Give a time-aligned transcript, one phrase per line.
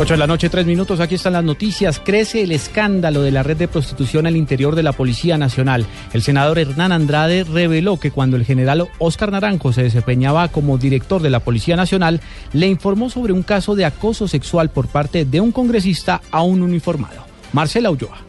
[0.00, 1.00] 8 de la noche, tres minutos.
[1.00, 1.98] Aquí están las noticias.
[1.98, 5.86] Crece el escándalo de la red de prostitución al interior de la Policía Nacional.
[6.12, 11.20] El senador Hernán Andrade reveló que cuando el general Oscar Naranjo se desempeñaba como director
[11.20, 12.20] de la Policía Nacional,
[12.52, 16.62] le informó sobre un caso de acoso sexual por parte de un congresista a un
[16.62, 17.24] uniformado.
[17.52, 18.27] Marcela Ulloa.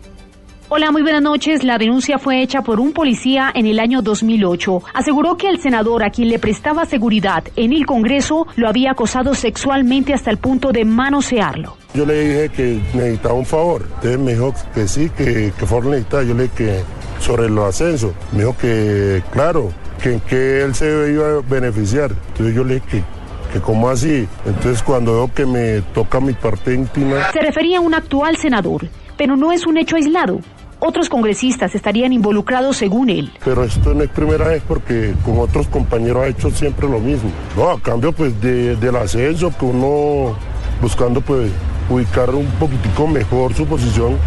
[0.71, 1.63] Hola, muy buenas noches.
[1.63, 4.83] La denuncia fue hecha por un policía en el año 2008.
[4.93, 9.33] Aseguró que el senador a quien le prestaba seguridad en el Congreso lo había acosado
[9.33, 11.75] sexualmente hasta el punto de manosearlo.
[11.95, 13.81] Yo le dije que necesitaba un favor.
[13.95, 16.21] Entonces me dijo que sí, que, que favor necesitaba.
[16.21, 16.79] Yo le dije que
[17.19, 18.13] sobre los ascensos.
[18.31, 19.71] Me dijo que, claro,
[20.03, 22.11] que que él se iba a beneficiar.
[22.11, 23.19] Entonces yo le dije que
[23.51, 27.31] que como así, entonces cuando veo que me toca mi parte íntima.
[27.33, 30.39] Se refería a un actual senador, pero no es un hecho aislado.
[30.79, 33.31] Otros congresistas estarían involucrados según él.
[33.43, 37.29] Pero esto no es primera vez porque con otros compañeros ha hecho siempre lo mismo.
[37.57, 40.35] No, a cambio pues de, del ascenso que uno
[40.81, 41.51] buscando pues
[41.89, 44.17] ubicar un poquitico mejor su posición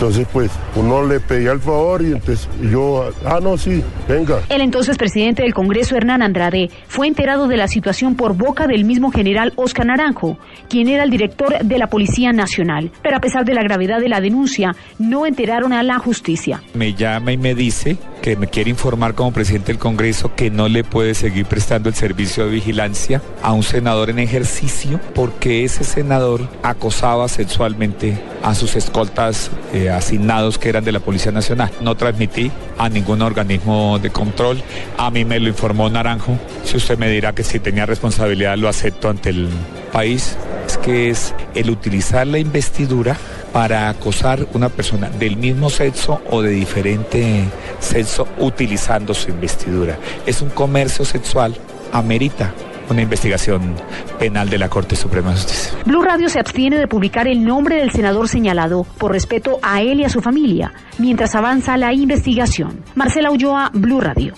[0.00, 4.40] entonces, pues, uno le pedía el favor y entonces yo, ah, no, sí, venga.
[4.48, 8.86] El entonces presidente del Congreso, Hernán Andrade, fue enterado de la situación por boca del
[8.86, 10.38] mismo general Oscar Naranjo,
[10.70, 12.90] quien era el director de la Policía Nacional.
[13.02, 16.62] Pero a pesar de la gravedad de la denuncia, no enteraron a la justicia.
[16.72, 20.68] Me llama y me dice que me quiere informar como presidente del Congreso que no
[20.68, 25.84] le puede seguir prestando el servicio de vigilancia a un senador en ejercicio porque ese
[25.84, 31.70] senador acosaba sexualmente a sus escoltas eh, asignados que eran de la Policía Nacional.
[31.80, 34.62] No transmití a ningún organismo de control.
[34.96, 36.38] A mí me lo informó Naranjo.
[36.64, 39.48] Si usted me dirá que si tenía responsabilidad lo acepto ante el
[39.92, 40.36] país.
[40.66, 43.16] Es que es el utilizar la investidura
[43.52, 47.44] para acosar una persona del mismo sexo o de diferente
[47.78, 49.98] sexo utilizando su investidura.
[50.26, 51.56] Es un comercio sexual,
[51.92, 52.52] amerita
[52.90, 53.74] una investigación
[54.18, 55.72] penal de la Corte Suprema de Justicia.
[55.86, 60.00] Blue Radio se abstiene de publicar el nombre del senador señalado por respeto a él
[60.00, 62.82] y a su familia, mientras avanza la investigación.
[62.94, 64.34] Marcela Ulloa, Blue Radio.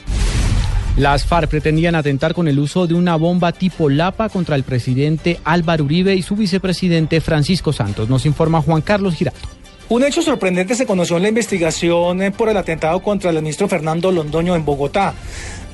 [0.97, 5.41] Las FARC pretendían atentar con el uso de una bomba tipo Lapa contra el presidente
[5.43, 8.11] Álvaro Uribe y su vicepresidente Francisco Santos.
[8.11, 9.41] Nos informa Juan Carlos Giraldo.
[9.89, 13.69] Un hecho sorprendente se conoció en la investigación eh, por el atentado contra el ministro
[13.69, 15.15] Fernando Londoño en Bogotá.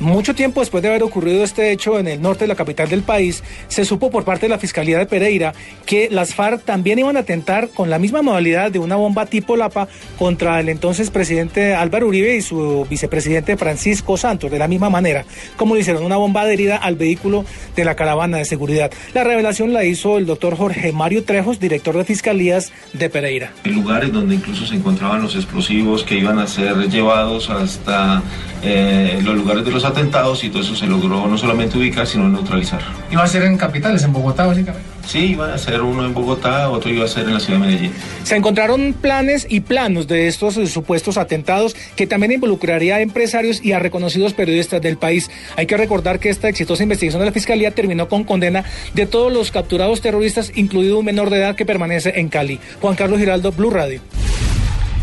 [0.00, 3.02] Mucho tiempo después de haber ocurrido este hecho en el norte de la capital del
[3.02, 5.54] país, se supo por parte de la Fiscalía de Pereira
[5.86, 9.56] que las FARC también iban a atentar con la misma modalidad de una bomba tipo
[9.56, 14.88] Lapa contra el entonces presidente Álvaro Uribe y su vicepresidente Francisco Santos, de la misma
[14.88, 15.24] manera,
[15.56, 17.44] como le hicieron una bomba adherida al vehículo
[17.74, 18.92] de la caravana de seguridad.
[19.14, 23.52] La revelación la hizo el doctor Jorge Mario Trejos, director de Fiscalías de Pereira.
[23.64, 28.22] En lugares donde incluso se encontraban los explosivos que iban a ser llevados hasta
[28.62, 32.28] eh, los lugares de los atentados y todo eso se logró no solamente ubicar, sino
[32.28, 32.80] neutralizar.
[33.10, 34.98] ¿Iba a ser en capitales, en Bogotá básicamente?
[35.08, 37.66] Sí, iba a ser uno en Bogotá, otro iba a ser en la ciudad de
[37.66, 37.92] Medellín.
[38.24, 43.64] Se encontraron planes y planos de estos eh, supuestos atentados que también involucraría a empresarios
[43.64, 45.30] y a reconocidos periodistas del país.
[45.56, 49.32] Hay que recordar que esta exitosa investigación de la Fiscalía terminó con condena de todos
[49.32, 52.60] los capturados terroristas, incluido un menor de edad que permanece en Cali.
[52.82, 54.02] Juan Carlos Giraldo, Blue Radio.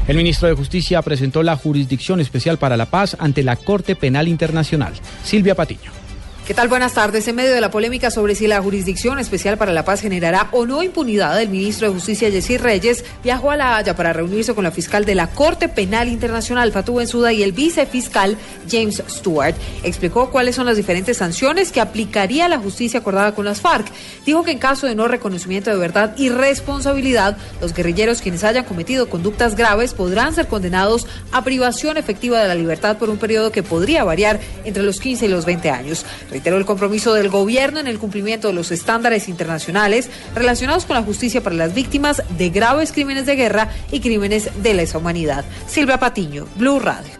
[0.07, 4.27] El ministro de Justicia presentó la Jurisdicción Especial para la Paz ante la Corte Penal
[4.27, 4.93] Internacional.
[5.23, 6.04] Silvia Patiño.
[6.45, 6.67] ¿Qué tal?
[6.67, 7.27] Buenas tardes.
[7.27, 10.67] En medio de la polémica sobre si la Jurisdicción Especial para la Paz generará o
[10.67, 14.63] no impunidad, el ministro de Justicia, Jessy Reyes, viajó a La Haya para reunirse con
[14.63, 18.37] la fiscal de la Corte Penal Internacional, Fatou Bensouda, y el vicefiscal,
[18.69, 19.55] James Stewart.
[19.81, 23.87] Explicó cuáles son las diferentes sanciones que aplicaría la justicia acordada con las FARC.
[24.23, 28.65] Dijo que en caso de no reconocimiento de verdad y responsabilidad, los guerrilleros quienes hayan
[28.65, 33.51] cometido conductas graves podrán ser condenados a privación efectiva de la libertad por un periodo
[33.51, 36.05] que podría variar entre los 15 y los 20 años.
[36.35, 41.01] Reiteró el compromiso del gobierno en el cumplimiento de los estándares internacionales relacionados con la
[41.01, 45.45] justicia para las víctimas de graves crímenes de guerra y crímenes de lesa humanidad.
[45.65, 47.13] Silvia Patiño, Blue Radio.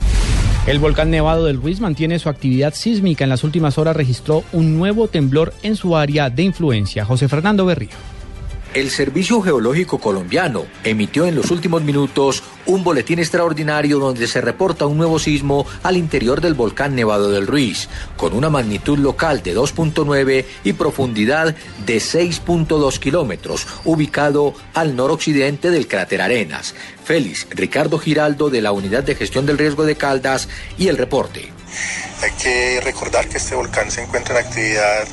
[0.68, 3.24] El volcán Nevado del Ruiz mantiene su actividad sísmica.
[3.24, 7.06] En las últimas horas registró un nuevo temblor en su área de influencia.
[7.06, 8.15] José Fernando Berrío.
[8.76, 14.86] El Servicio Geológico Colombiano emitió en los últimos minutos un boletín extraordinario donde se reporta
[14.86, 19.56] un nuevo sismo al interior del volcán Nevado del Ruiz, con una magnitud local de
[19.56, 21.56] 2.9 y profundidad
[21.86, 26.76] de 6.2 kilómetros, ubicado al noroccidente del cráter Arenas.
[27.06, 31.50] Félix Ricardo Giraldo de la Unidad de Gestión del Riesgo de Caldas y el reporte.
[32.22, 35.08] Hay que recordar que este volcán se encuentra en actividad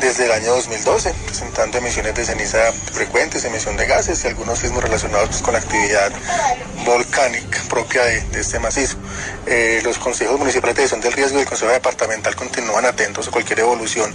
[0.00, 4.82] desde el año 2012, presentando emisiones de ceniza frecuentes, emisión de gases y algunos sismos
[4.82, 6.12] relacionados pues, con la actividad
[6.84, 8.96] volcánica propia de, este macizo.
[9.46, 13.30] Eh, los consejos municipales de gestión del riesgo y el consejo departamental continúan atentos a
[13.30, 14.14] cualquier evolución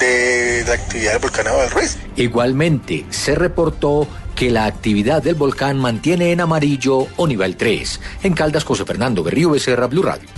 [0.00, 1.96] de la actividad del volcán del Ruiz.
[2.16, 8.00] Igualmente, se reportó que la actividad del volcán mantiene en amarillo o nivel 3.
[8.22, 10.28] En Caldas, José Fernando Berrío Becerra, Blue Radio.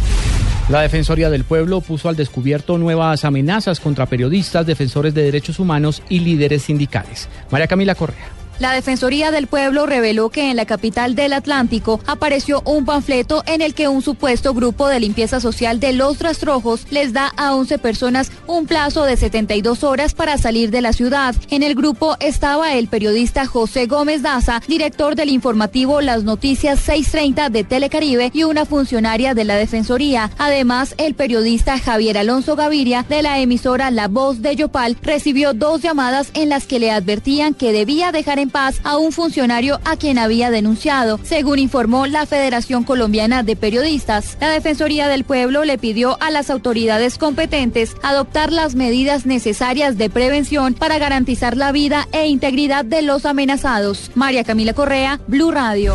[0.70, 6.00] La Defensoría del Pueblo puso al descubierto nuevas amenazas contra periodistas, defensores de derechos humanos
[6.08, 7.28] y líderes sindicales.
[7.50, 8.39] María Camila Correa.
[8.60, 13.62] La Defensoría del Pueblo reveló que en la capital del Atlántico apareció un panfleto en
[13.62, 17.78] el que un supuesto grupo de limpieza social de los rastrojos les da a 11
[17.78, 21.34] personas un plazo de 72 horas para salir de la ciudad.
[21.48, 27.48] En el grupo estaba el periodista José Gómez Daza, director del informativo Las Noticias 630
[27.48, 30.32] de Telecaribe y una funcionaria de la Defensoría.
[30.36, 35.80] Además, el periodista Javier Alonso Gaviria de la emisora La Voz de Yopal recibió dos
[35.80, 39.96] llamadas en las que le advertían que debía dejar en paz a un funcionario a
[39.96, 41.18] quien había denunciado.
[41.22, 46.50] Según informó la Federación Colombiana de Periodistas, la Defensoría del Pueblo le pidió a las
[46.50, 53.02] autoridades competentes adoptar las medidas necesarias de prevención para garantizar la vida e integridad de
[53.02, 54.10] los amenazados.
[54.14, 55.94] María Camila Correa, Blue Radio.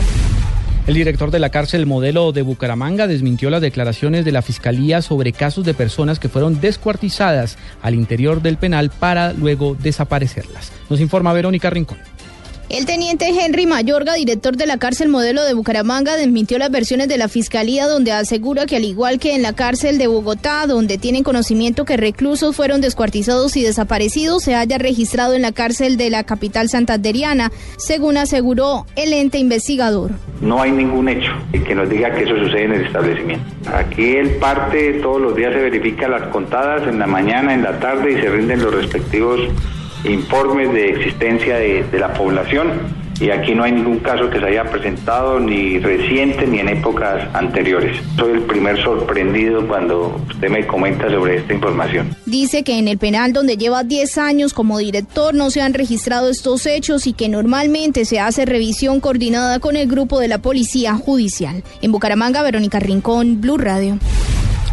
[0.88, 5.34] El director de la cárcel modelo de Bucaramanga desmintió las declaraciones de la Fiscalía sobre
[5.34, 10.72] casos de personas que fueron descuartizadas al interior del penal para luego desaparecerlas.
[10.88, 11.98] Nos informa Verónica Rincón.
[12.68, 17.20] El teniente Henry Mayorga, director de la cárcel modelo de Bucaramanga, desmintió las versiones de
[17.20, 21.22] la fiscalía donde asegura que al igual que en la cárcel de Bogotá, donde tienen
[21.24, 26.24] conocimiento que reclusos fueron descuartizados y desaparecidos, se haya registrado en la cárcel de la
[26.24, 30.14] capital santanderiana, según aseguró el ente investigador.
[30.42, 33.46] No hay ningún hecho que nos diga que eso sucede en el establecimiento.
[33.72, 37.80] Aquí el parte todos los días se verifica las contadas en la mañana, en la
[37.80, 39.40] tarde y se rinden los respectivos
[40.06, 44.66] informes de existencia de, la población y aquí no hay ningún caso que se haya
[44.66, 47.98] presentado ni reciente ni en épocas anteriores.
[48.18, 52.14] Soy el primer sorprendido cuando usted me comenta sobre esta información.
[52.26, 56.30] Dice que en el penal donde lleva 10 años como director no se han registrado
[56.30, 60.96] estos hechos y que normalmente se hace revisión coordinada con el grupo de la Policía
[60.96, 61.64] Judicial.
[61.82, 63.98] En Bucaramanga, Verónica Rincón, Blue Radio.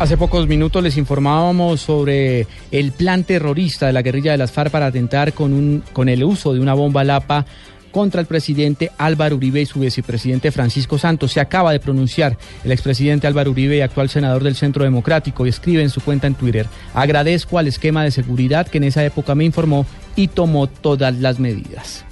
[0.03, 4.73] Hace pocos minutos les informábamos sobre el plan terrorista de la guerrilla de las FARC
[4.73, 7.47] para atentar con, un, con el uso de una bomba Lapa
[7.93, 11.31] contra el presidente Álvaro Uribe y su vicepresidente Francisco Santos.
[11.31, 15.51] Se acaba de pronunciar el expresidente Álvaro Uribe y actual senador del Centro Democrático y
[15.51, 19.37] escribe en su cuenta en Twitter, agradezco al esquema de seguridad que en esa época
[19.37, 22.05] me informó y tomó todas las medidas.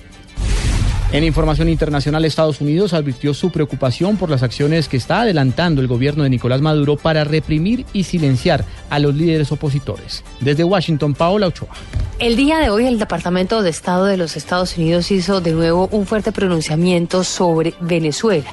[1.12, 5.88] En información internacional, Estados Unidos advirtió su preocupación por las acciones que está adelantando el
[5.88, 10.22] gobierno de Nicolás Maduro para reprimir y silenciar a los líderes opositores.
[10.40, 11.74] Desde Washington, Paola Ochoa.
[12.20, 15.88] El día de hoy el Departamento de Estado de los Estados Unidos hizo de nuevo
[15.90, 18.52] un fuerte pronunciamiento sobre Venezuela,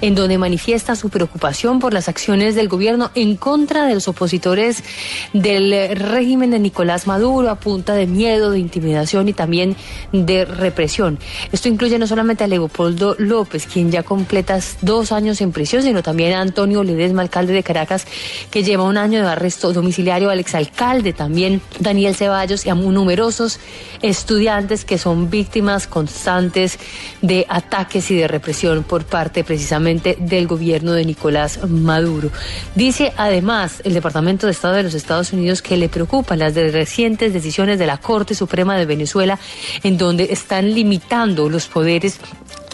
[0.00, 4.84] en donde manifiesta su preocupación por las acciones del gobierno en contra de los opositores
[5.32, 9.74] del régimen de Nicolás Maduro a punta de miedo, de intimidación y también
[10.12, 11.18] de represión.
[11.50, 16.04] Esto incluye no solamente a Leopoldo López, quien ya completa dos años en prisión, sino
[16.04, 18.06] también a Antonio Ledesma, alcalde de Caracas,
[18.52, 23.07] que lleva un año de arresto domiciliario, al exalcalde también Daniel Ceballos y a un
[23.08, 23.58] numerosos
[24.02, 26.78] estudiantes que son víctimas constantes
[27.22, 32.30] de ataques y de represión por parte precisamente del gobierno de Nicolás Maduro.
[32.74, 37.32] Dice además el Departamento de Estado de los Estados Unidos que le preocupan las recientes
[37.32, 39.38] decisiones de la Corte Suprema de Venezuela
[39.82, 42.20] en donde están limitando los poderes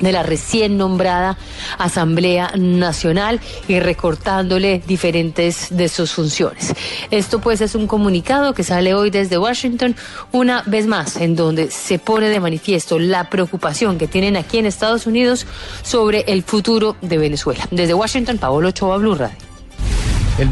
[0.00, 1.36] de la recién nombrada
[1.78, 6.74] Asamblea Nacional y recortándole diferentes de sus funciones.
[7.10, 9.96] Esto pues es un comunicado que sale hoy desde Washington
[10.32, 14.66] una vez más en donde se pone de manifiesto la preocupación que tienen aquí en
[14.66, 15.46] Estados Unidos
[15.82, 17.66] sobre el futuro de Venezuela.
[17.70, 19.36] Desde Washington, Paolo Ochoa, Blue Radio.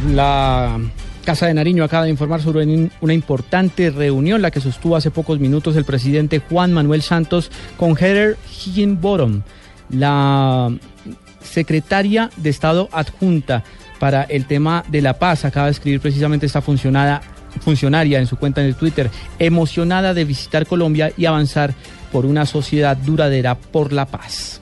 [0.08, 0.78] la
[1.24, 5.38] Casa de Nariño acaba de informar sobre una importante reunión, la que sostuvo hace pocos
[5.38, 8.36] minutos el presidente Juan Manuel Santos con Heather
[8.66, 9.42] Higginbottom,
[9.90, 10.72] la
[11.40, 13.62] secretaria de Estado adjunta
[14.00, 15.44] para el tema de la paz.
[15.44, 17.20] Acaba de escribir precisamente esta funcionaria
[18.18, 21.74] en su cuenta en el Twitter, emocionada de visitar Colombia y avanzar
[22.10, 24.61] por una sociedad duradera por la paz.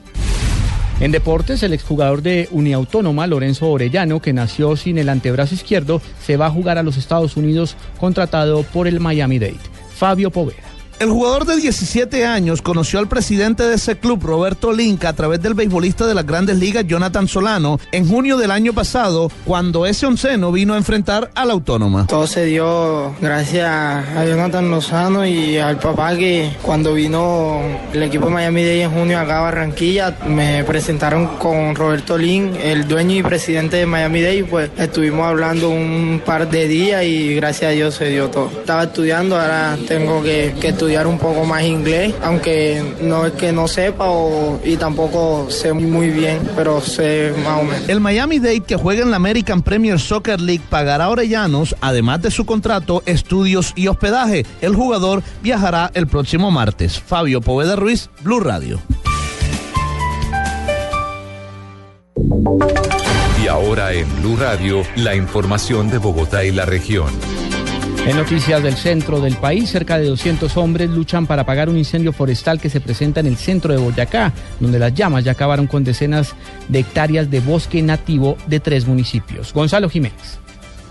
[1.01, 6.37] En deportes, el exjugador de Uniautónoma, Lorenzo Orellano, que nació sin el antebrazo izquierdo, se
[6.37, 9.57] va a jugar a los Estados Unidos contratado por el Miami Dade.
[9.95, 10.70] Fabio Poveda.
[11.01, 15.41] El jugador de 17 años conoció al presidente de ese club, Roberto Linca, a través
[15.41, 20.05] del beisbolista de las grandes ligas, Jonathan Solano, en junio del año pasado, cuando ese
[20.05, 22.05] onceno vino a enfrentar a la autónoma.
[22.05, 28.27] Todo se dio gracias a Jonathan Lozano y al papá que cuando vino el equipo
[28.27, 33.15] de Miami Day en junio acá a Barranquilla, me presentaron con Roberto Lin, el dueño
[33.15, 37.73] y presidente de Miami Day, pues estuvimos hablando un par de días y gracias a
[37.73, 38.51] Dios se dio todo.
[38.51, 43.51] Estaba estudiando, ahora tengo que, que estudiar un poco más inglés, aunque no es que
[43.51, 44.05] no sepa
[44.63, 47.89] y tampoco sé muy bien, pero sé más o menos.
[47.89, 52.21] El Miami Dade que juega en la American Premier Soccer League pagará a Orellanos, además
[52.21, 54.45] de su contrato, estudios y hospedaje.
[54.61, 56.99] El jugador viajará el próximo martes.
[56.99, 58.79] Fabio Poveda Ruiz, Blue Radio.
[63.41, 67.11] Y ahora en Blue Radio, la información de Bogotá y la región.
[68.03, 72.11] En noticias del centro del país, cerca de 200 hombres luchan para apagar un incendio
[72.11, 75.83] forestal que se presenta en el centro de Boyacá, donde las llamas ya acabaron con
[75.83, 76.33] decenas
[76.67, 79.53] de hectáreas de bosque nativo de tres municipios.
[79.53, 80.39] Gonzalo Jiménez.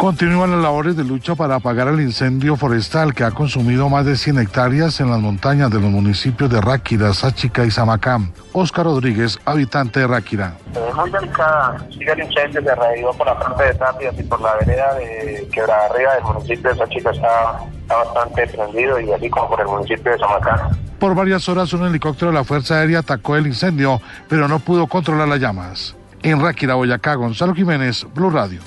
[0.01, 4.17] Continúan las labores de lucha para apagar el incendio forestal que ha consumido más de
[4.17, 8.33] 100 hectáreas en las montañas de los municipios de Ráquira, Sáchica y Samacán.
[8.55, 10.55] Oscar Rodríguez, habitante de Ráquira.
[10.73, 11.87] Es muy delicada.
[11.91, 15.47] Sigue el incendio se reavivó por la parte de Tapias y por la vereda de
[15.53, 19.67] Quebrada Arriba del municipio de Sáchica está, está bastante prendido y así como por el
[19.67, 20.79] municipio de Samacán.
[20.99, 24.87] Por varias horas un helicóptero de la Fuerza Aérea atacó el incendio, pero no pudo
[24.87, 25.95] controlar las llamas.
[26.23, 28.63] En Ráquira, Boyacá, Gonzalo Jiménez, Blue Radio.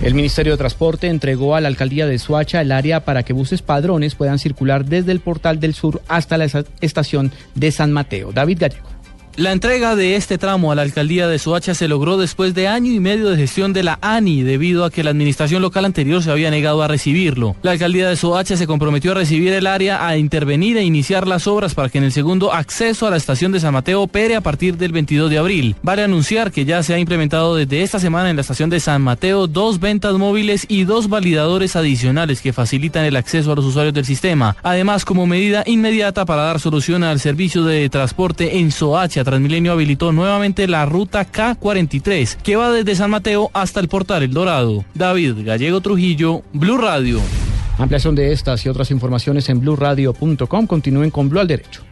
[0.00, 3.62] El Ministerio de Transporte entregó a la alcaldía de Suacha el área para que buses
[3.62, 6.46] padrones puedan circular desde el portal del sur hasta la
[6.80, 8.30] estación de San Mateo.
[8.32, 8.97] David Gallego.
[9.38, 12.90] La entrega de este tramo a la alcaldía de Soacha se logró después de año
[12.90, 16.32] y medio de gestión de la ANI, debido a que la administración local anterior se
[16.32, 17.54] había negado a recibirlo.
[17.62, 21.46] La alcaldía de Soacha se comprometió a recibir el área, a intervenir e iniciar las
[21.46, 24.40] obras para que en el segundo acceso a la estación de San Mateo opere a
[24.40, 25.76] partir del 22 de abril.
[25.84, 29.02] Vale anunciar que ya se ha implementado desde esta semana en la estación de San
[29.02, 33.94] Mateo dos ventas móviles y dos validadores adicionales que facilitan el acceso a los usuarios
[33.94, 34.56] del sistema.
[34.64, 40.10] Además, como medida inmediata para dar solución al servicio de transporte en Soacha, Transmilenio habilitó
[40.10, 44.86] nuevamente la ruta K43, que va desde San Mateo hasta el portal El Dorado.
[44.94, 47.20] David Gallego Trujillo, Blue Radio.
[47.76, 50.66] Ampliación de estas y otras informaciones en blueradio.com.
[50.66, 51.87] Continúen con Blue al Derecho.